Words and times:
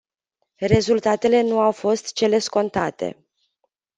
Rezultatele 0.55 1.41
nu 1.41 1.59
au 1.59 1.71
fost 1.71 2.13
cele 2.13 2.39
scontate. 2.39 3.25